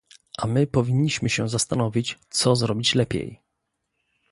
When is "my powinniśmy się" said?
0.47-1.49